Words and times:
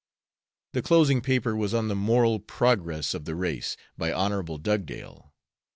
The 0.73 0.81
closing 0.81 1.21
paper 1.21 1.55
was 1.55 1.75
on 1.75 1.87
the 1.87 1.93
"Moral 1.95 2.39
Progress 2.39 3.13
of 3.13 3.25
the 3.25 3.35
Race," 3.35 3.77
by 3.99 4.11
Hon. 4.11 4.57
Dugdale. 4.59 5.35